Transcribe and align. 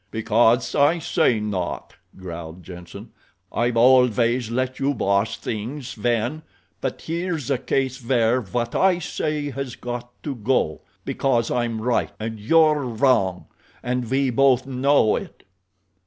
"Because 0.09 0.73
I 0.73 0.97
say 0.97 1.39
not," 1.39 1.93
growled 2.17 2.63
Jenssen. 2.63 3.11
"I've 3.51 3.77
always 3.77 4.49
let 4.49 4.79
you 4.79 4.95
boss 4.95 5.37
things, 5.37 5.89
Sven; 5.89 6.41
but 6.81 7.01
here's 7.03 7.51
a 7.51 7.59
case 7.59 8.03
where 8.03 8.41
what 8.41 8.73
I 8.73 8.97
say 8.97 9.51
has 9.51 9.75
got 9.75 10.09
to 10.23 10.33
go—because 10.33 11.51
I'm 11.51 11.83
right 11.83 12.09
and 12.19 12.39
you're 12.39 12.79
wrong, 12.81 13.45
and 13.83 14.09
we 14.09 14.31
both 14.31 14.65
know 14.65 15.15
it." 15.17 15.43